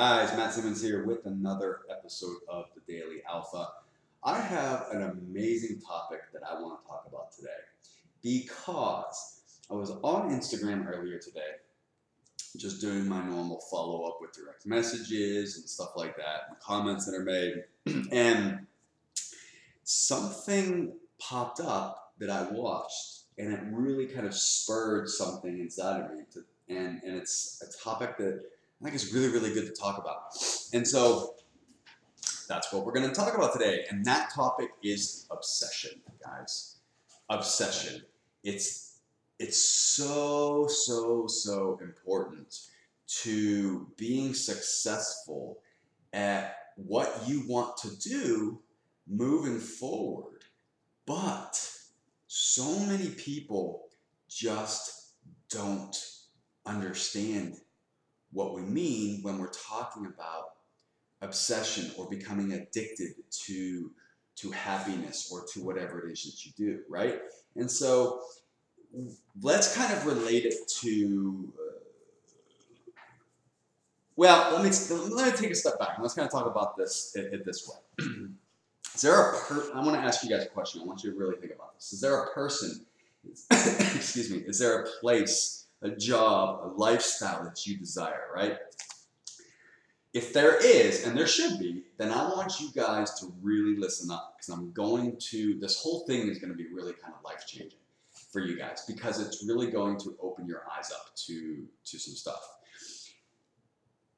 Guys, 0.00 0.34
Mat 0.34 0.54
Simmons 0.54 0.80
here 0.80 1.04
with 1.04 1.26
another 1.26 1.80
episode 1.90 2.38
of 2.48 2.64
the 2.74 2.80
Daily 2.90 3.20
Alpha. 3.28 3.68
I 4.24 4.40
have 4.40 4.86
an 4.92 5.02
amazing 5.02 5.78
topic 5.86 6.20
that 6.32 6.40
I 6.42 6.58
want 6.58 6.80
to 6.80 6.88
talk 6.88 7.04
about 7.06 7.32
today 7.36 7.50
because 8.22 9.42
I 9.70 9.74
was 9.74 9.90
on 9.90 10.30
Instagram 10.30 10.86
earlier 10.90 11.18
today, 11.18 11.50
just 12.56 12.80
doing 12.80 13.06
my 13.06 13.22
normal 13.22 13.60
follow 13.70 14.06
up 14.06 14.16
with 14.22 14.32
direct 14.32 14.64
messages 14.64 15.58
and 15.58 15.68
stuff 15.68 15.90
like 15.96 16.16
that, 16.16 16.58
comments 16.62 17.04
that 17.04 17.14
are 17.14 17.22
made, 17.22 17.64
and 18.10 18.66
something 19.84 20.94
popped 21.18 21.60
up 21.60 22.14
that 22.20 22.30
I 22.30 22.50
watched, 22.50 23.24
and 23.36 23.52
it 23.52 23.60
really 23.70 24.06
kind 24.06 24.26
of 24.26 24.34
spurred 24.34 25.10
something 25.10 25.60
inside 25.60 26.00
of 26.00 26.16
me 26.16 26.22
to 26.32 26.42
and, 26.70 27.02
and 27.04 27.16
it's 27.16 27.62
a 27.62 27.84
topic 27.84 28.16
that 28.16 28.44
I 28.80 28.84
think 28.84 28.94
it's 28.94 29.12
really, 29.12 29.28
really 29.28 29.52
good 29.52 29.66
to 29.66 29.72
talk 29.72 29.98
about. 29.98 30.34
And 30.72 30.86
so 30.86 31.34
that's 32.48 32.72
what 32.72 32.84
we're 32.86 32.92
going 32.92 33.08
to 33.08 33.14
talk 33.14 33.34
about 33.34 33.52
today. 33.52 33.84
And 33.90 34.04
that 34.06 34.32
topic 34.34 34.70
is 34.82 35.26
obsession, 35.30 36.00
guys. 36.24 36.76
Obsession. 37.28 38.02
It's 38.42 38.90
it's 39.38 39.58
so, 39.58 40.66
so, 40.68 41.26
so 41.26 41.78
important 41.82 42.58
to 43.22 43.88
being 43.96 44.34
successful 44.34 45.60
at 46.12 46.56
what 46.76 47.22
you 47.26 47.48
want 47.48 47.78
to 47.78 47.96
do 47.96 48.60
moving 49.08 49.58
forward. 49.58 50.44
But 51.06 51.58
so 52.26 52.80
many 52.80 53.08
people 53.08 53.88
just 54.28 55.12
don't 55.48 55.96
understand 56.66 57.56
what 58.32 58.54
we 58.54 58.62
mean 58.62 59.22
when 59.22 59.38
we're 59.38 59.50
talking 59.50 60.06
about 60.06 60.50
obsession 61.22 61.90
or 61.98 62.08
becoming 62.08 62.52
addicted 62.52 63.14
to 63.30 63.90
to 64.36 64.50
happiness 64.50 65.30
or 65.30 65.44
to 65.52 65.62
whatever 65.62 66.06
it 66.06 66.12
is 66.12 66.24
that 66.24 66.46
you 66.46 66.52
do, 66.56 66.80
right? 66.88 67.20
And 67.56 67.70
so 67.70 68.22
let's 69.42 69.76
kind 69.76 69.92
of 69.92 70.06
relate 70.06 70.44
it 70.44 70.68
to. 70.80 71.52
Uh, 71.58 71.80
well, 74.16 74.52
let 74.52 74.62
me 74.62 74.70
let 75.14 75.32
me 75.32 75.38
take 75.38 75.50
a 75.50 75.54
step 75.54 75.78
back 75.78 75.94
and 75.94 76.02
let's 76.02 76.14
kind 76.14 76.26
of 76.26 76.32
talk 76.32 76.46
about 76.46 76.76
this 76.76 77.12
it, 77.14 77.32
it 77.34 77.44
this 77.44 77.68
way. 77.68 78.06
is 78.94 79.02
there 79.02 79.14
a 79.14 79.38
per? 79.40 79.70
I 79.74 79.84
want 79.84 79.94
to 79.94 80.00
ask 80.00 80.24
you 80.24 80.30
guys 80.30 80.44
a 80.44 80.48
question. 80.48 80.82
I 80.82 80.84
want 80.84 81.02
you 81.04 81.12
to 81.12 81.18
really 81.18 81.36
think 81.36 81.52
about 81.52 81.74
this. 81.74 81.92
Is 81.92 82.00
there 82.00 82.22
a 82.22 82.32
person? 82.32 82.84
excuse 83.50 84.30
me. 84.30 84.38
Is 84.38 84.58
there 84.58 84.82
a 84.82 84.86
place? 85.00 85.59
A 85.82 85.90
job, 85.90 86.60
a 86.64 86.68
lifestyle 86.76 87.44
that 87.44 87.66
you 87.66 87.76
desire, 87.76 88.26
right? 88.34 88.58
If 90.12 90.32
there 90.32 90.56
is, 90.56 91.06
and 91.06 91.16
there 91.16 91.26
should 91.26 91.58
be, 91.58 91.84
then 91.96 92.10
I 92.10 92.28
want 92.28 92.60
you 92.60 92.70
guys 92.74 93.14
to 93.20 93.32
really 93.40 93.76
listen 93.76 94.10
up 94.10 94.34
because 94.36 94.52
I'm 94.52 94.72
going 94.72 95.16
to, 95.30 95.58
this 95.60 95.80
whole 95.80 96.04
thing 96.06 96.28
is 96.28 96.38
going 96.38 96.50
to 96.50 96.56
be 96.56 96.66
really 96.72 96.92
kind 96.94 97.14
of 97.16 97.24
life 97.24 97.46
changing 97.46 97.78
for 98.32 98.40
you 98.40 98.58
guys 98.58 98.84
because 98.86 99.20
it's 99.20 99.44
really 99.46 99.70
going 99.70 99.98
to 99.98 100.16
open 100.20 100.46
your 100.46 100.64
eyes 100.76 100.90
up 100.90 101.14
to, 101.26 101.64
to 101.84 101.98
some 101.98 102.14
stuff. 102.14 102.40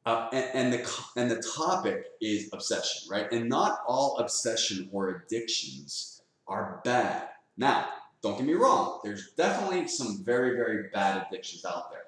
Uh, 0.04 0.28
and, 0.32 0.50
and, 0.54 0.72
the 0.72 1.02
and 1.16 1.30
the 1.30 1.42
topic 1.56 2.06
is 2.20 2.48
obsession, 2.52 3.08
right? 3.10 3.30
And 3.30 3.48
not 3.48 3.80
all 3.86 4.18
obsession 4.18 4.88
or 4.92 5.24
addictions 5.26 6.22
are 6.48 6.80
bad. 6.84 7.28
Now, 7.56 7.86
don't 8.22 8.36
get 8.36 8.46
me 8.46 8.54
wrong, 8.54 9.00
there's 9.02 9.32
definitely 9.32 9.88
some 9.88 10.22
very, 10.24 10.56
very 10.56 10.88
bad 10.92 11.26
addictions 11.26 11.64
out 11.64 11.90
there. 11.90 12.02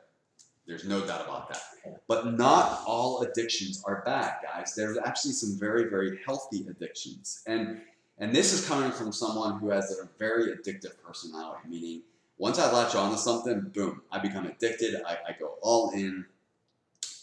There's 0.66 0.84
no 0.84 1.04
doubt 1.04 1.22
about 1.22 1.48
that. 1.50 2.00
But 2.08 2.34
not 2.34 2.82
all 2.86 3.22
addictions 3.22 3.82
are 3.84 4.02
bad, 4.06 4.36
guys. 4.42 4.74
There's 4.74 4.96
actually 4.96 5.32
some 5.32 5.58
very, 5.58 5.90
very 5.90 6.20
healthy 6.24 6.66
addictions. 6.68 7.42
And 7.46 7.82
and 8.18 8.34
this 8.34 8.52
is 8.52 8.66
coming 8.66 8.92
from 8.92 9.10
someone 9.10 9.58
who 9.58 9.70
has 9.70 9.90
a 9.90 10.08
very 10.18 10.54
addictive 10.54 10.92
personality, 11.04 11.68
meaning 11.68 12.02
once 12.38 12.58
I 12.58 12.70
latch 12.72 12.94
on 12.94 13.10
to 13.10 13.18
something, 13.18 13.72
boom, 13.74 14.02
I 14.10 14.20
become 14.20 14.46
addicted. 14.46 15.02
I, 15.04 15.18
I 15.28 15.36
go 15.38 15.54
all 15.62 15.90
in, 15.90 16.24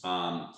um, 0.03 0.53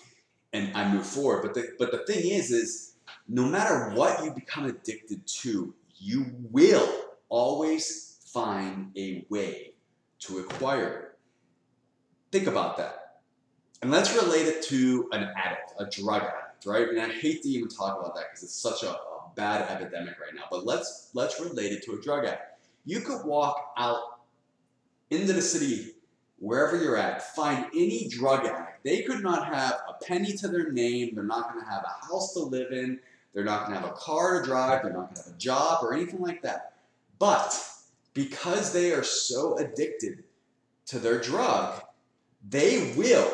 and 0.52 0.76
I 0.76 0.92
move 0.92 1.06
forward. 1.06 1.44
But 1.44 1.54
the 1.54 1.74
but 1.78 1.92
the 1.92 2.00
thing 2.00 2.30
is, 2.30 2.52
is 2.52 2.96
no 3.28 3.46
matter 3.46 3.92
what 3.92 4.24
you 4.24 4.32
become 4.32 4.66
addicted 4.66 5.26
to, 5.28 5.74
you 6.00 6.26
will 6.52 6.90
always 7.30 8.13
find 8.34 8.92
a 8.98 9.26
way 9.30 9.74
to 10.20 10.40
acquire. 10.40 11.16
Think 12.32 12.48
about 12.48 12.78
that. 12.78 13.20
And 13.82 13.92
let's 13.92 14.16
relate 14.16 14.48
it 14.48 14.64
to 14.68 15.10
an 15.12 15.30
addict, 15.36 15.74
a 15.78 15.86
drug 15.86 16.24
addict, 16.24 16.66
right? 16.66 16.88
And 16.88 17.00
I 17.00 17.10
hate 17.10 17.44
to 17.44 17.50
even 17.50 17.68
talk 17.68 18.00
about 18.00 18.16
that 18.16 18.26
because 18.30 18.44
it's 18.44 18.56
such 18.56 18.84
a, 18.84 18.92
a 18.92 19.32
bad 19.36 19.70
epidemic 19.70 20.20
right 20.20 20.34
now. 20.34 20.44
But 20.50 20.66
let's 20.66 21.10
let's 21.14 21.40
relate 21.40 21.74
it 21.74 21.84
to 21.84 21.94
a 21.94 22.02
drug 22.02 22.26
addict. 22.26 22.62
You 22.86 23.02
could 23.02 23.26
walk 23.26 23.74
out 23.78 24.20
into 25.10 25.34
the 25.34 25.42
city, 25.42 25.92
wherever 26.40 26.82
you're 26.82 26.98
at, 26.98 27.36
find 27.36 27.66
any 27.76 28.08
drug 28.08 28.46
addict. 28.46 28.84
They 28.84 29.02
could 29.04 29.22
not 29.22 29.54
have 29.54 29.82
a 29.88 30.04
penny 30.04 30.34
to 30.38 30.48
their 30.48 30.72
name. 30.72 31.14
They're 31.14 31.24
not 31.24 31.52
going 31.52 31.64
to 31.64 31.70
have 31.70 31.84
a 31.84 32.06
house 32.08 32.34
to 32.34 32.40
live 32.40 32.72
in. 32.72 33.00
They're 33.34 33.44
not 33.44 33.66
going 33.66 33.78
to 33.78 33.82
have 33.82 33.90
a 33.90 33.96
car 33.96 34.40
to 34.40 34.46
drive. 34.46 34.84
They're 34.84 34.94
not 34.94 35.06
going 35.06 35.16
to 35.16 35.24
have 35.24 35.34
a 35.34 35.38
job 35.38 35.84
or 35.84 35.94
anything 35.94 36.22
like 36.22 36.42
that. 36.44 36.74
But 37.20 37.54
because 38.14 38.74
they 38.74 38.92
are 38.92 39.04
so 39.04 39.58
addicted 39.58 40.24
to 40.88 41.00
their 41.00 41.20
drug, 41.20 41.82
they 42.48 42.94
will 42.96 43.32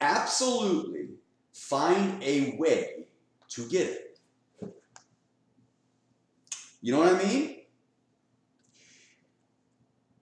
absolutely 0.00 1.08
find 1.52 2.22
a 2.22 2.56
way 2.58 3.06
to 3.48 3.68
get 3.68 3.88
it. 3.88 4.18
You 6.82 6.92
know 6.92 6.98
what 6.98 7.14
I 7.14 7.22
mean? 7.26 7.56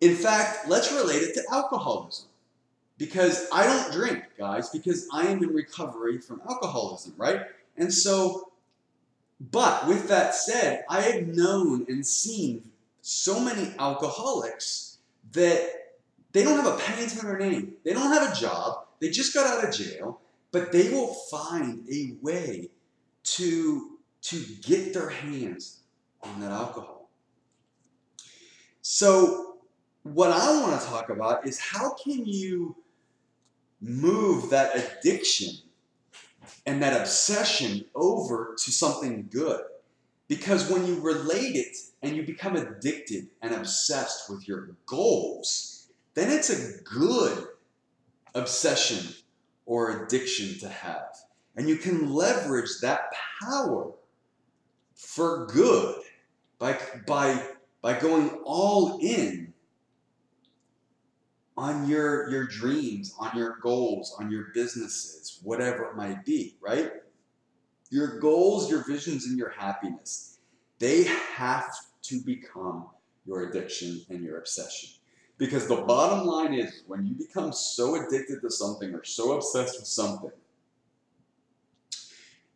In 0.01 0.17
fact, 0.17 0.69
let's 0.69 0.93
relate 0.93 1.23
it 1.23 1.35
to 1.35 1.43
alcoholism. 1.53 2.27
Because 2.99 3.49
I 3.53 3.65
don't 3.65 3.93
drink, 3.93 4.25
guys, 4.39 4.71
because 4.71 5.09
I 5.13 5.27
am 5.27 5.43
in 5.43 5.51
recovery 5.51 6.19
from 6.19 6.41
alcoholism, 6.49 7.15
right? 7.17 7.43
And 7.77 7.93
so, 7.93 8.53
but 9.41 9.89
with 9.89 10.09
that 10.09 10.35
said, 10.35 10.85
I 10.89 11.01
have 11.01 11.27
known 11.27 11.87
and 11.89 12.07
seen 12.07 12.71
so 13.03 13.41
many 13.41 13.75
alcoholics 13.79 14.99
that 15.33 15.71
they 16.33 16.45
don't 16.45 16.57
have 16.57 16.75
a 16.75 16.79
penny 16.79 17.07
to 17.07 17.19
their 17.21 17.39
name. 17.39 17.75
They 17.85 17.93
don't 17.93 18.13
have 18.13 18.33
a 18.33 18.41
job. 18.41 18.87
They 19.01 19.11
just 19.11 19.35
got 19.35 19.47
out 19.47 19.69
of 19.69 19.75
jail, 19.75 20.21
but 20.53 20.73
they 20.73 20.91
will 20.91 21.13
find 21.31 21.87
a 21.93 22.17
way 22.23 22.71
to, 23.25 23.99
to 24.23 24.45
get 24.63 24.95
their 24.95 25.11
hands 25.11 25.81
on 26.23 26.41
that 26.41 26.53
alcohol. 26.53 27.11
So, 28.81 29.57
what 30.05 30.31
I 30.31 30.61
want 30.61 30.81
to 30.81 30.87
talk 30.87 31.11
about 31.11 31.47
is 31.47 31.61
how 31.61 31.95
can 31.95 32.27
you 32.27 32.77
move 33.81 34.51
that 34.51 34.77
addiction 34.77 35.55
and 36.67 36.83
that 36.83 37.01
obsession 37.01 37.85
over 37.95 38.57
to 38.59 38.73
something 38.73 39.29
good? 39.31 39.63
Because 40.33 40.71
when 40.71 40.87
you 40.87 40.99
relate 40.99 41.57
it 41.57 41.77
and 42.01 42.17
you 42.17 42.23
become 42.23 42.57
addicted 42.57 43.29
and 43.43 43.53
obsessed 43.53 44.31
with 44.31 44.49
your 44.49 44.71
goals, 44.87 45.89
then 46.15 46.31
it's 46.31 46.49
a 46.49 46.83
good 46.85 47.49
obsession 48.35 49.15
or 49.67 50.07
addiction 50.07 50.59
to 50.61 50.71
have. 50.71 51.15
And 51.55 51.69
you 51.69 51.77
can 51.77 52.15
leverage 52.15 52.81
that 52.81 53.13
power 53.43 53.93
for 54.95 55.45
good 55.49 56.01
by, 56.59 56.79
by, 57.07 57.49
by 57.83 58.01
going 58.01 58.31
all 58.47 59.01
in 59.03 59.53
on 61.59 61.87
your, 61.87 62.31
your 62.31 62.47
dreams, 62.47 63.15
on 63.19 63.37
your 63.37 63.59
goals, 63.61 64.17
on 64.19 64.31
your 64.31 64.47
businesses, 64.55 65.41
whatever 65.43 65.91
it 65.91 65.95
might 65.95 66.25
be, 66.25 66.57
right? 66.63 67.02
Your 67.93 68.19
goals, 68.21 68.71
your 68.71 68.83
visions, 68.87 69.27
and 69.27 69.37
your 69.37 69.51
happiness, 69.51 70.39
they 70.79 71.05
have 71.05 71.67
to 72.05 72.23
become 72.23 72.87
your 73.27 73.51
addiction 73.51 74.01
and 74.09 74.25
your 74.25 74.39
obsession. 74.39 74.89
Because 75.37 75.69
the 75.69 75.77
bottom 75.77 76.27
line 76.27 76.55
is 76.55 76.85
when 76.87 77.05
you 77.07 77.15
become 77.15 77.53
so 77.53 77.97
addicted 77.97 78.41
to 78.41 78.51
something 78.51 78.95
or 78.95 79.05
so 79.05 79.33
obsessed 79.33 79.79
with 79.79 79.87
something, 79.87 80.31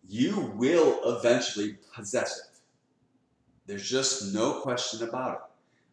you 0.09 0.55
will 0.57 1.01
eventually 1.05 1.77
possess 1.95 2.39
it. 2.39 2.61
There's 3.67 3.87
just 3.87 4.33
no 4.33 4.63
question 4.63 5.07
about 5.07 5.35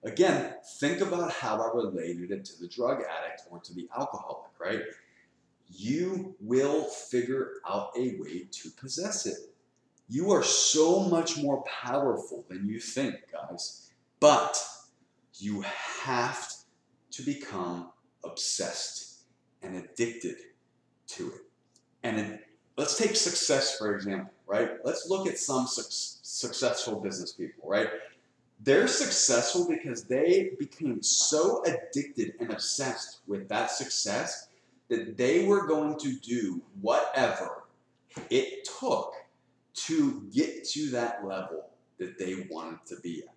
it. 0.03 0.09
Again, 0.09 0.53
think 0.79 1.01
about 1.01 1.33
how 1.33 1.61
I 1.61 1.75
related 1.75 2.31
it 2.31 2.45
to 2.45 2.61
the 2.61 2.69
drug 2.69 3.01
addict 3.01 3.41
or 3.49 3.59
to 3.59 3.73
the 3.73 3.89
alcoholic, 3.97 4.51
right? 4.57 4.83
You 5.75 6.35
will 6.39 6.83
figure 6.83 7.53
out 7.67 7.89
a 7.97 8.17
way 8.19 8.47
to 8.51 8.69
possess 8.71 9.25
it. 9.25 9.37
You 10.07 10.31
are 10.31 10.43
so 10.43 10.99
much 11.01 11.37
more 11.37 11.63
powerful 11.63 12.45
than 12.49 12.67
you 12.67 12.79
think, 12.79 13.15
guys. 13.31 13.89
But 14.19 14.61
you 15.35 15.61
have 16.03 16.53
to 17.11 17.23
become 17.23 17.89
obsessed 18.23 19.23
and 19.61 19.75
addicted 19.75 20.35
to 21.07 21.27
it. 21.27 21.41
And 22.03 22.39
let's 22.77 22.97
take 22.97 23.15
success, 23.15 23.77
for 23.77 23.95
example, 23.95 24.33
right? 24.45 24.71
Let's 24.83 25.09
look 25.09 25.27
at 25.27 25.39
some 25.39 25.67
su- 25.67 25.83
successful 26.21 26.99
business 26.99 27.31
people, 27.31 27.67
right? 27.67 27.89
They're 28.61 28.87
successful 28.87 29.67
because 29.67 30.03
they 30.03 30.51
became 30.59 31.01
so 31.01 31.63
addicted 31.63 32.35
and 32.39 32.51
obsessed 32.51 33.19
with 33.27 33.49
that 33.49 33.71
success 33.71 34.47
that 34.89 35.17
they 35.17 35.45
were 35.45 35.67
going 35.67 35.97
to 35.99 36.13
do 36.19 36.61
whatever 36.81 37.63
it 38.29 38.67
took 38.79 39.13
to 39.73 40.27
get 40.33 40.67
to 40.69 40.89
that 40.91 41.25
level 41.25 41.65
that 41.97 42.17
they 42.19 42.45
wanted 42.49 42.85
to 42.85 42.99
be 43.01 43.23
at. 43.23 43.33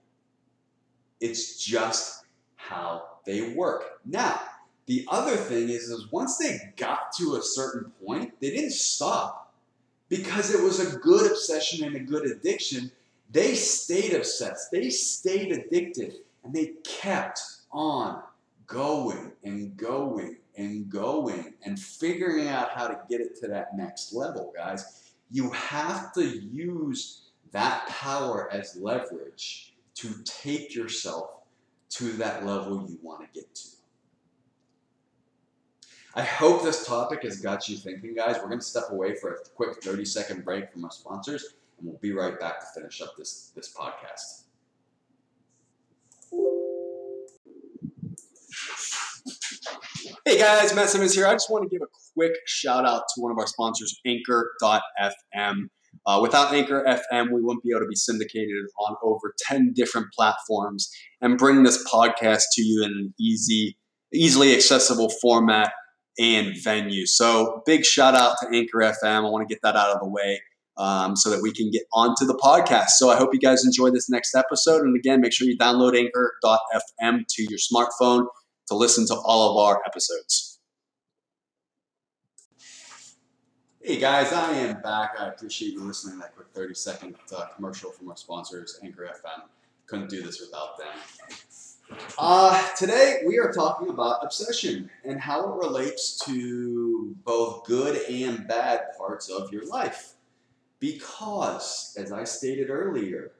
It's 1.20 1.64
just 1.64 2.24
how 2.56 3.04
they 3.24 3.54
work. 3.54 4.00
Now, 4.04 4.40
the 4.86 5.06
other 5.10 5.36
thing 5.36 5.68
is, 5.68 5.84
is 5.84 6.10
once 6.12 6.36
they 6.36 6.58
got 6.76 7.12
to 7.18 7.36
a 7.36 7.42
certain 7.42 7.90
point, 8.04 8.34
they 8.40 8.50
didn't 8.50 8.72
stop 8.72 9.54
because 10.08 10.54
it 10.54 10.62
was 10.62 10.80
a 10.80 10.98
good 10.98 11.30
obsession 11.30 11.84
and 11.84 11.96
a 11.96 12.00
good 12.00 12.26
addiction. 12.26 12.92
They 13.30 13.54
stayed 13.54 14.14
obsessed, 14.14 14.70
they 14.70 14.90
stayed 14.90 15.52
addicted, 15.52 16.14
and 16.44 16.54
they 16.54 16.74
kept 16.84 17.40
on 17.72 18.22
going 18.66 19.32
and 19.42 19.76
going 19.76 20.36
and 20.56 20.88
going 20.88 21.54
and 21.64 21.78
figuring 21.78 22.48
out 22.48 22.70
how 22.70 22.88
to 22.88 22.98
get 23.08 23.20
it 23.20 23.38
to 23.40 23.48
that 23.48 23.76
next 23.76 24.12
level, 24.12 24.52
guys. 24.56 25.12
You 25.30 25.50
have 25.50 26.12
to 26.14 26.24
use 26.24 27.22
that 27.52 27.86
power 27.88 28.48
as 28.52 28.76
leverage 28.76 29.74
to 29.96 30.14
take 30.24 30.74
yourself 30.74 31.30
to 31.88 32.12
that 32.14 32.44
level 32.44 32.86
you 32.88 32.98
want 33.02 33.20
to 33.20 33.40
get 33.40 33.54
to. 33.54 33.68
I 36.14 36.22
hope 36.22 36.62
this 36.62 36.86
topic 36.86 37.24
has 37.24 37.40
got 37.40 37.68
you 37.68 37.76
thinking, 37.76 38.14
guys. 38.14 38.36
We're 38.36 38.48
going 38.48 38.60
to 38.60 38.64
step 38.64 38.84
away 38.90 39.14
for 39.16 39.32
a 39.34 39.36
quick 39.54 39.82
30 39.82 40.04
second 40.06 40.44
break 40.44 40.72
from 40.72 40.84
our 40.84 40.90
sponsors, 40.90 41.44
and 41.78 41.86
we'll 41.86 41.98
be 41.98 42.12
right 42.12 42.40
back 42.40 42.60
to 42.60 42.66
finish 42.74 43.02
up 43.02 43.16
this, 43.18 43.52
this 43.54 43.74
podcast. 43.74 44.45
Hey 50.28 50.38
guys, 50.40 50.74
Mat 50.74 50.90
Simmons 50.90 51.14
here. 51.14 51.24
I 51.24 51.34
just 51.34 51.48
want 51.50 51.62
to 51.62 51.68
give 51.68 51.82
a 51.82 51.90
quick 52.12 52.32
shout 52.48 52.84
out 52.84 53.04
to 53.14 53.20
one 53.20 53.30
of 53.30 53.38
our 53.38 53.46
sponsors, 53.46 53.96
Anchor.fm. 54.04 55.68
Uh, 56.04 56.18
without 56.20 56.52
Anchor 56.52 56.82
FM, 56.84 57.32
we 57.32 57.40
wouldn't 57.40 57.62
be 57.62 57.70
able 57.70 57.82
to 57.82 57.86
be 57.86 57.94
syndicated 57.94 58.64
on 58.76 58.96
over 59.04 59.34
10 59.46 59.72
different 59.72 60.08
platforms 60.12 60.90
and 61.20 61.38
bring 61.38 61.62
this 61.62 61.88
podcast 61.88 62.42
to 62.54 62.62
you 62.62 62.82
in 62.84 62.90
an 62.90 63.14
easy, 63.20 63.78
easily 64.12 64.52
accessible 64.52 65.10
format 65.22 65.72
and 66.18 66.56
venue. 66.60 67.06
So, 67.06 67.62
big 67.64 67.84
shout 67.84 68.16
out 68.16 68.34
to 68.42 68.48
Anchor 68.52 68.78
FM. 68.78 69.24
I 69.24 69.30
want 69.30 69.48
to 69.48 69.54
get 69.54 69.62
that 69.62 69.76
out 69.76 69.94
of 69.94 70.00
the 70.00 70.08
way 70.08 70.40
um, 70.76 71.14
so 71.14 71.30
that 71.30 71.40
we 71.40 71.52
can 71.52 71.70
get 71.70 71.82
onto 71.92 72.26
the 72.26 72.34
podcast. 72.34 72.96
So, 72.96 73.10
I 73.10 73.16
hope 73.16 73.30
you 73.32 73.38
guys 73.38 73.64
enjoy 73.64 73.90
this 73.90 74.10
next 74.10 74.34
episode. 74.34 74.82
And 74.82 74.96
again, 74.96 75.20
make 75.20 75.32
sure 75.32 75.46
you 75.46 75.56
download 75.56 75.96
Anchor.fm 75.96 77.26
to 77.28 77.46
your 77.48 77.60
smartphone 77.60 78.26
to 78.68 78.74
listen 78.74 79.06
to 79.06 79.14
all 79.14 79.50
of 79.50 79.56
our 79.64 79.82
episodes. 79.86 80.58
Hey 83.80 83.98
guys, 83.98 84.32
I 84.32 84.52
am 84.54 84.82
back. 84.82 85.14
I 85.16 85.28
appreciate 85.28 85.72
you 85.72 85.80
listening 85.80 86.16
to 86.16 86.22
that 86.22 86.34
quick 86.34 86.48
30 86.52 86.74
second 86.74 87.14
uh, 87.36 87.46
commercial 87.54 87.90
from 87.92 88.08
our 88.08 88.16
sponsors, 88.16 88.80
Anchor 88.82 89.04
FM. 89.04 89.42
Couldn't 89.86 90.10
do 90.10 90.22
this 90.22 90.40
without 90.40 90.76
them. 90.76 90.88
Uh, 92.18 92.68
today 92.74 93.22
we 93.24 93.38
are 93.38 93.52
talking 93.52 93.90
about 93.90 94.24
obsession 94.24 94.90
and 95.04 95.20
how 95.20 95.48
it 95.48 95.54
relates 95.64 96.18
to 96.24 97.14
both 97.24 97.64
good 97.64 98.02
and 98.10 98.48
bad 98.48 98.80
parts 98.98 99.28
of 99.28 99.52
your 99.52 99.64
life. 99.66 100.14
Because, 100.80 101.94
as 101.96 102.10
I 102.10 102.24
stated 102.24 102.70
earlier, 102.70 103.30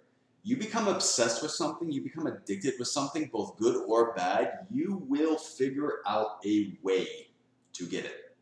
you 0.46 0.56
become 0.56 0.86
obsessed 0.86 1.42
with 1.42 1.50
something, 1.50 1.90
you 1.90 2.00
become 2.00 2.28
addicted 2.28 2.74
with 2.78 2.86
something, 2.86 3.28
both 3.32 3.56
good 3.56 3.82
or 3.88 4.14
bad, 4.14 4.68
you 4.70 5.04
will 5.08 5.36
figure 5.36 5.94
out 6.06 6.38
a 6.46 6.78
way 6.84 7.26
to 7.72 7.84
get 7.84 8.04
it. 8.04 8.36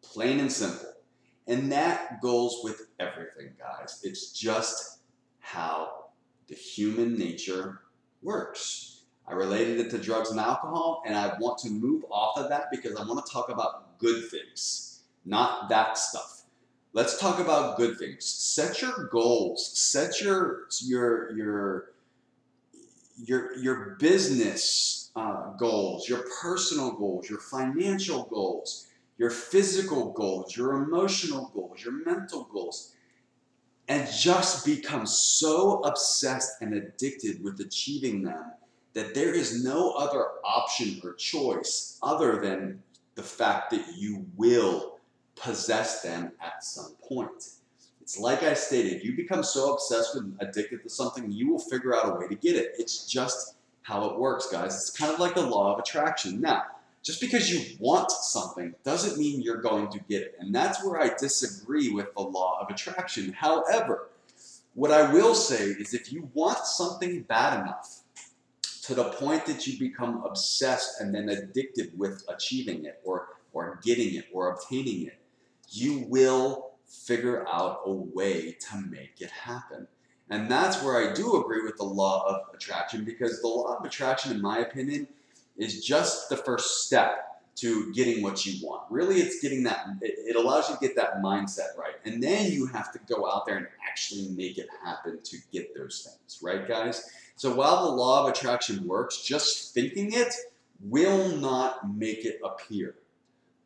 Plain 0.00 0.40
and 0.40 0.50
simple. 0.50 0.94
And 1.46 1.70
that 1.70 2.22
goes 2.22 2.60
with 2.64 2.86
everything, 2.98 3.50
guys. 3.58 4.00
It's 4.02 4.32
just 4.32 5.00
how 5.40 6.06
the 6.48 6.54
human 6.54 7.18
nature 7.18 7.82
works. 8.22 9.02
I 9.28 9.34
related 9.34 9.78
it 9.78 9.90
to 9.90 9.98
drugs 9.98 10.30
and 10.30 10.40
alcohol, 10.40 11.02
and 11.04 11.14
I 11.14 11.36
want 11.38 11.58
to 11.58 11.70
move 11.70 12.02
off 12.10 12.38
of 12.38 12.48
that 12.48 12.70
because 12.70 12.96
I 12.96 13.04
want 13.04 13.26
to 13.26 13.30
talk 13.30 13.50
about 13.50 13.98
good 13.98 14.30
things, 14.30 15.02
not 15.26 15.68
that 15.68 15.98
stuff. 15.98 16.35
Let's 16.96 17.18
talk 17.18 17.40
about 17.40 17.76
good 17.76 17.98
things. 17.98 18.24
Set 18.24 18.80
your 18.80 19.08
goals. 19.12 19.78
Set 19.78 20.18
your 20.22 20.62
your 20.80 21.36
your 21.36 21.90
your 23.22 23.54
your 23.58 23.96
business 24.00 25.10
uh, 25.14 25.50
goals, 25.58 26.08
your 26.08 26.24
personal 26.40 26.92
goals, 26.92 27.28
your 27.28 27.40
financial 27.40 28.24
goals, 28.24 28.86
your 29.18 29.28
physical 29.28 30.14
goals, 30.14 30.56
your 30.56 30.72
emotional 30.84 31.50
goals, 31.52 31.84
your 31.84 32.02
mental 32.06 32.48
goals, 32.50 32.94
and 33.88 34.10
just 34.10 34.64
become 34.64 35.04
so 35.04 35.80
obsessed 35.80 36.62
and 36.62 36.72
addicted 36.72 37.44
with 37.44 37.60
achieving 37.60 38.22
them 38.22 38.52
that 38.94 39.14
there 39.14 39.34
is 39.34 39.62
no 39.62 39.90
other 39.90 40.28
option 40.42 40.98
or 41.04 41.12
choice 41.12 41.98
other 42.02 42.40
than 42.40 42.82
the 43.16 43.22
fact 43.22 43.70
that 43.70 43.84
you 43.98 44.24
will 44.34 44.95
possess 45.36 46.02
them 46.02 46.32
at 46.40 46.64
some 46.64 46.94
point. 47.08 47.50
It's 48.00 48.18
like 48.18 48.42
I 48.42 48.54
stated, 48.54 49.04
you 49.04 49.16
become 49.16 49.42
so 49.42 49.72
obsessed 49.74 50.14
with 50.14 50.36
addicted 50.40 50.82
to 50.82 50.88
something, 50.88 51.30
you 51.30 51.50
will 51.50 51.58
figure 51.58 51.94
out 51.94 52.08
a 52.08 52.18
way 52.18 52.28
to 52.28 52.34
get 52.34 52.56
it. 52.56 52.74
It's 52.78 53.06
just 53.06 53.54
how 53.82 54.06
it 54.06 54.18
works, 54.18 54.48
guys. 54.48 54.74
It's 54.74 54.90
kind 54.90 55.12
of 55.12 55.18
like 55.18 55.34
the 55.34 55.46
law 55.46 55.72
of 55.72 55.78
attraction. 55.78 56.40
Now, 56.40 56.64
just 57.02 57.20
because 57.20 57.50
you 57.50 57.76
want 57.78 58.10
something 58.10 58.74
doesn't 58.84 59.18
mean 59.18 59.42
you're 59.42 59.60
going 59.60 59.88
to 59.90 59.98
get 60.08 60.22
it. 60.22 60.36
And 60.38 60.54
that's 60.54 60.84
where 60.84 61.00
I 61.00 61.10
disagree 61.16 61.92
with 61.92 62.12
the 62.14 62.22
law 62.22 62.58
of 62.60 62.68
attraction. 62.68 63.32
However, 63.32 64.08
what 64.74 64.90
I 64.90 65.12
will 65.12 65.34
say 65.34 65.66
is 65.66 65.94
if 65.94 66.12
you 66.12 66.30
want 66.34 66.58
something 66.58 67.22
bad 67.22 67.60
enough, 67.60 68.02
to 68.86 68.94
the 68.94 69.04
point 69.04 69.46
that 69.46 69.66
you 69.66 69.76
become 69.80 70.22
obsessed 70.24 71.00
and 71.00 71.12
then 71.12 71.28
addicted 71.28 71.98
with 71.98 72.22
achieving 72.28 72.84
it 72.84 73.00
or, 73.04 73.26
or 73.52 73.80
getting 73.82 74.14
it 74.14 74.26
or 74.32 74.52
obtaining 74.52 75.06
it, 75.08 75.18
you 75.68 76.06
will 76.08 76.72
figure 76.86 77.46
out 77.48 77.80
a 77.84 77.92
way 77.92 78.56
to 78.70 78.76
make 78.88 79.20
it 79.20 79.30
happen. 79.30 79.86
And 80.30 80.50
that's 80.50 80.82
where 80.82 81.08
I 81.08 81.12
do 81.12 81.40
agree 81.40 81.62
with 81.62 81.76
the 81.76 81.84
law 81.84 82.26
of 82.26 82.54
attraction 82.54 83.04
because 83.04 83.40
the 83.40 83.48
law 83.48 83.76
of 83.76 83.84
attraction, 83.84 84.32
in 84.32 84.40
my 84.40 84.58
opinion, 84.58 85.06
is 85.56 85.84
just 85.84 86.28
the 86.28 86.36
first 86.36 86.84
step 86.84 87.22
to 87.56 87.92
getting 87.92 88.22
what 88.22 88.44
you 88.44 88.64
want. 88.66 88.82
Really, 88.90 89.16
it's 89.16 89.40
getting 89.40 89.62
that, 89.62 89.86
it 90.02 90.36
allows 90.36 90.68
you 90.68 90.74
to 90.74 90.80
get 90.80 90.96
that 90.96 91.22
mindset 91.22 91.76
right. 91.78 91.94
And 92.04 92.22
then 92.22 92.52
you 92.52 92.66
have 92.66 92.92
to 92.92 92.98
go 93.08 93.30
out 93.30 93.46
there 93.46 93.56
and 93.56 93.66
actually 93.88 94.28
make 94.28 94.58
it 94.58 94.68
happen 94.84 95.20
to 95.22 95.38
get 95.52 95.74
those 95.74 96.06
things, 96.06 96.42
right, 96.42 96.68
guys? 96.68 97.08
So 97.36 97.54
while 97.54 97.86
the 97.86 97.92
law 97.92 98.24
of 98.24 98.30
attraction 98.30 98.86
works, 98.86 99.22
just 99.22 99.72
thinking 99.72 100.12
it 100.12 100.34
will 100.80 101.28
not 101.36 101.96
make 101.96 102.24
it 102.24 102.40
appear. 102.44 102.96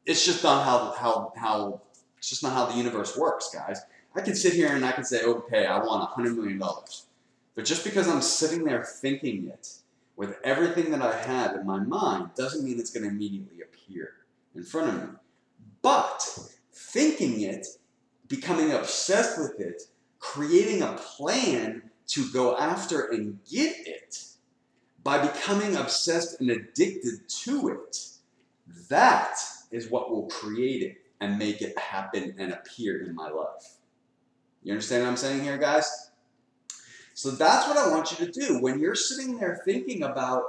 It's 0.07 0.25
just 0.25 0.43
not 0.45 0.65
how 0.65 0.93
how 0.93 1.33
how 1.37 1.81
it's 2.21 2.29
just 2.29 2.43
not 2.43 2.53
how 2.53 2.67
the 2.67 2.77
universe 2.77 3.17
works, 3.17 3.49
guys. 3.51 3.81
I 4.15 4.21
can 4.21 4.35
sit 4.35 4.53
here 4.53 4.69
and 4.69 4.85
I 4.85 4.93
can 4.93 5.05
say, 5.05 5.23
oh, 5.25 5.37
okay, 5.37 5.65
I 5.65 5.79
want 5.79 6.03
a 6.03 6.07
hundred 6.07 6.37
million 6.37 6.59
dollars. 6.59 7.07
But 7.55 7.65
just 7.65 7.83
because 7.83 8.09
I'm 8.09 8.21
sitting 8.21 8.65
there 8.65 8.85
thinking 8.85 9.49
it 9.49 9.77
with 10.17 10.37
everything 10.45 10.91
that 10.91 11.01
I 11.01 11.17
have 11.17 11.57
in 11.57 11.65
my 11.65 11.81
mind 11.81 12.33
doesn't 12.37 12.63
mean 12.63 12.79
it's 12.79 12.91
going 12.91 13.05
to 13.05 13.09
immediately 13.09 13.63
appear 13.63 14.17
in 14.55 14.65
front 14.65 14.89
of 14.91 15.03
me. 15.03 15.17
But 15.81 16.39
thinking 16.75 17.41
it, 17.41 17.67
becoming 18.29 18.71
obsessed 18.71 19.41
with 19.41 19.59
it, 19.59 19.85
creating 20.19 20.83
a 20.83 20.99
plan 20.99 21.91
to 22.09 22.31
go 22.33 22.55
after 22.59 23.07
and 23.07 23.39
get 23.51 23.75
it 23.87 24.25
by 25.03 25.27
becoming 25.27 25.75
obsessed 25.75 26.39
and 26.39 26.51
addicted 26.51 27.27
to 27.31 27.69
it. 27.69 28.09
That 28.91 29.39
is 29.71 29.89
what 29.89 30.11
will 30.11 30.27
create 30.27 30.83
it 30.83 31.00
and 31.21 31.39
make 31.39 31.63
it 31.63 31.79
happen 31.79 32.35
and 32.39 32.53
appear 32.53 33.03
in 33.05 33.15
my 33.15 33.29
life. 33.29 33.77
You 34.63 34.73
understand 34.73 35.05
what 35.05 35.11
I'm 35.11 35.17
saying 35.17 35.43
here, 35.43 35.59
guys? 35.59 36.11
So 37.15 37.31
that's 37.31 37.69
what 37.69 37.77
I 37.77 37.91
want 37.91 38.13
you 38.13 38.27
to 38.27 38.33
do. 38.33 38.61
When 38.61 38.79
you're 38.79 38.95
sitting 38.95 39.39
there 39.39 39.63
thinking 39.65 40.03
about 40.03 40.43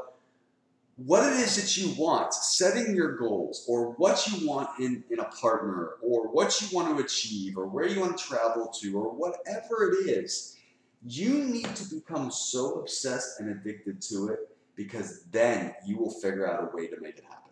what 0.95 1.23
it 1.31 1.39
is 1.39 1.55
that 1.55 1.77
you 1.77 1.93
want, 2.01 2.33
setting 2.33 2.95
your 2.95 3.17
goals, 3.17 3.65
or 3.67 3.91
what 3.93 4.27
you 4.27 4.47
want 4.47 4.69
in, 4.79 5.03
in 5.09 5.19
a 5.19 5.25
partner, 5.25 5.93
or 6.01 6.27
what 6.27 6.61
you 6.61 6.67
want 6.75 6.95
to 6.95 7.03
achieve, 7.03 7.57
or 7.57 7.65
where 7.65 7.87
you 7.87 7.99
want 7.99 8.17
to 8.17 8.23
travel 8.23 8.67
to, 8.79 8.97
or 8.97 9.11
whatever 9.11 9.91
it 9.91 10.09
is, 10.09 10.57
you 11.03 11.45
need 11.45 11.75
to 11.75 11.95
become 11.95 12.29
so 12.29 12.79
obsessed 12.79 13.39
and 13.39 13.49
addicted 13.49 14.01
to 14.01 14.27
it 14.29 14.55
because 14.75 15.23
then 15.31 15.73
you 15.85 15.97
will 15.97 16.11
figure 16.11 16.47
out 16.49 16.63
a 16.63 16.75
way 16.75 16.87
to 16.87 16.99
make 17.01 17.17
it 17.17 17.23
happen. 17.23 17.51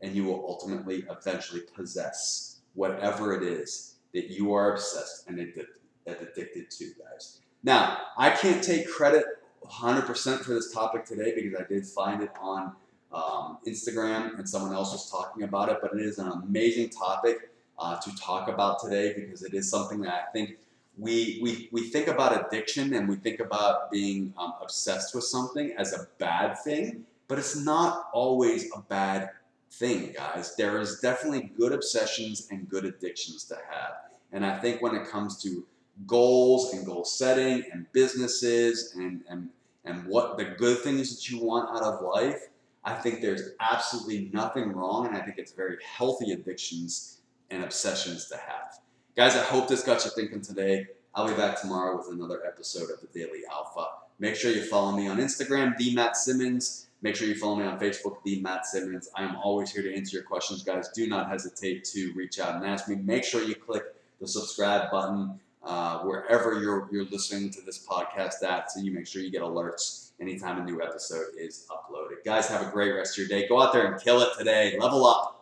And 0.00 0.14
you 0.14 0.24
will 0.24 0.44
ultimately, 0.48 1.04
eventually 1.10 1.62
possess 1.74 2.55
whatever 2.76 3.34
it 3.34 3.42
is 3.42 3.96
that 4.14 4.30
you 4.30 4.54
are 4.54 4.72
obsessed 4.72 5.28
and 5.28 5.38
addicted, 5.38 5.66
addicted 6.06 6.70
to, 6.70 6.92
guys. 6.98 7.40
Now, 7.64 7.98
I 8.16 8.30
can't 8.30 8.62
take 8.62 8.88
credit 8.88 9.24
100% 9.68 10.40
for 10.40 10.54
this 10.54 10.72
topic 10.72 11.04
today 11.04 11.34
because 11.34 11.60
I 11.60 11.64
did 11.66 11.84
find 11.86 12.22
it 12.22 12.30
on 12.40 12.72
um, 13.12 13.58
Instagram 13.66 14.38
and 14.38 14.48
someone 14.48 14.72
else 14.72 14.92
was 14.92 15.10
talking 15.10 15.42
about 15.42 15.68
it, 15.70 15.78
but 15.82 15.92
it 15.94 16.00
is 16.00 16.18
an 16.18 16.28
amazing 16.28 16.90
topic 16.90 17.50
uh, 17.78 17.96
to 17.96 18.14
talk 18.16 18.48
about 18.48 18.80
today 18.80 19.14
because 19.14 19.42
it 19.42 19.54
is 19.54 19.68
something 19.68 20.00
that 20.02 20.26
I 20.28 20.32
think 20.32 20.56
we, 20.98 21.40
we, 21.42 21.68
we 21.72 21.88
think 21.88 22.08
about 22.08 22.46
addiction 22.46 22.94
and 22.94 23.08
we 23.08 23.16
think 23.16 23.40
about 23.40 23.90
being 23.90 24.32
um, 24.38 24.54
obsessed 24.62 25.14
with 25.14 25.24
something 25.24 25.74
as 25.76 25.92
a 25.92 26.06
bad 26.18 26.58
thing, 26.58 27.04
but 27.28 27.38
it's 27.38 27.56
not 27.56 28.08
always 28.12 28.70
a 28.74 28.80
bad 28.80 29.30
thing, 29.70 30.12
guys. 30.16 30.56
There 30.56 30.80
is 30.80 31.00
definitely 31.00 31.50
good 31.56 31.72
obsessions 31.72 32.48
and 32.50 32.68
good 32.68 32.84
addictions 32.84 33.44
to 33.44 33.56
have. 33.70 33.92
And 34.32 34.44
I 34.44 34.58
think 34.58 34.82
when 34.82 34.94
it 34.94 35.08
comes 35.08 35.42
to 35.42 35.64
goals 36.06 36.72
and 36.74 36.84
goal 36.84 37.04
setting 37.04 37.64
and 37.72 37.86
businesses 37.92 38.94
and, 38.96 39.22
and, 39.28 39.48
and 39.84 40.06
what 40.06 40.36
the 40.36 40.44
good 40.44 40.78
things 40.78 41.14
that 41.14 41.30
you 41.30 41.42
want 41.42 41.74
out 41.74 41.82
of 41.82 42.02
life, 42.02 42.48
I 42.84 42.94
think 42.94 43.20
there's 43.20 43.50
absolutely 43.60 44.30
nothing 44.32 44.72
wrong. 44.72 45.06
And 45.06 45.16
I 45.16 45.20
think 45.20 45.38
it's 45.38 45.52
very 45.52 45.76
healthy 45.84 46.32
addictions 46.32 47.20
and 47.50 47.64
obsessions 47.64 48.28
to 48.28 48.36
have. 48.36 48.78
Guys, 49.16 49.36
I 49.36 49.42
hope 49.42 49.68
this 49.68 49.82
got 49.82 50.04
you 50.04 50.10
thinking 50.10 50.42
today. 50.42 50.86
I'll 51.14 51.28
be 51.28 51.34
back 51.34 51.58
tomorrow 51.60 51.96
with 51.96 52.08
another 52.10 52.44
episode 52.46 52.90
of 52.90 53.00
the 53.00 53.06
Daily 53.18 53.40
Alpha. 53.50 53.86
Make 54.18 54.36
sure 54.36 54.50
you 54.50 54.62
follow 54.62 54.92
me 54.92 55.08
on 55.08 55.16
Instagram, 55.16 55.76
the 55.78 55.94
Mat 55.94 56.16
Simmons. 56.16 56.85
Make 57.06 57.14
sure 57.14 57.28
you 57.28 57.36
follow 57.36 57.54
me 57.54 57.64
on 57.64 57.78
Facebook, 57.78 58.16
the 58.24 58.40
Mat 58.40 58.66
Simmons. 58.66 59.08
I 59.14 59.22
am 59.22 59.36
always 59.36 59.70
here 59.70 59.80
to 59.80 59.94
answer 59.94 60.16
your 60.16 60.24
questions, 60.24 60.64
guys. 60.64 60.88
Do 60.92 61.06
not 61.06 61.28
hesitate 61.28 61.84
to 61.92 62.12
reach 62.16 62.40
out 62.40 62.56
and 62.56 62.66
ask 62.66 62.88
me. 62.88 62.96
Make 62.96 63.22
sure 63.22 63.44
you 63.44 63.54
click 63.54 63.84
the 64.20 64.26
subscribe 64.26 64.90
button 64.90 65.38
uh, 65.62 66.00
wherever 66.00 66.60
you're 66.60 66.88
you're 66.90 67.04
listening 67.04 67.50
to 67.50 67.60
this 67.60 67.86
podcast 67.86 68.42
at, 68.42 68.72
so 68.72 68.80
you 68.80 68.90
make 68.90 69.06
sure 69.06 69.22
you 69.22 69.30
get 69.30 69.42
alerts 69.42 70.10
anytime 70.20 70.60
a 70.60 70.64
new 70.64 70.82
episode 70.82 71.26
is 71.38 71.68
uploaded. 71.70 72.24
Guys, 72.24 72.48
have 72.48 72.66
a 72.66 72.72
great 72.72 72.90
rest 72.90 73.16
of 73.16 73.18
your 73.18 73.28
day. 73.28 73.46
Go 73.46 73.62
out 73.62 73.72
there 73.72 73.86
and 73.86 74.02
kill 74.02 74.20
it 74.22 74.30
today. 74.36 74.76
Level 74.76 75.06
up. 75.06 75.35